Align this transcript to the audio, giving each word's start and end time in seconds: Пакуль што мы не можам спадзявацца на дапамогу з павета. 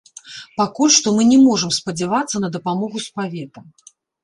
Пакуль 0.61 0.93
што 0.99 1.07
мы 1.17 1.25
не 1.33 1.37
можам 1.49 1.75
спадзявацца 1.79 2.35
на 2.43 2.51
дапамогу 2.59 2.97
з 3.07 3.15
павета. 3.21 3.59